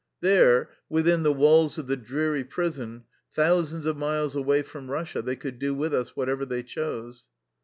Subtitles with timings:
[0.19, 3.03] There, within the walls of the dreary prison,
[3.35, 7.27] thousands of miles away from Eussia, they could do with us whatever they chose.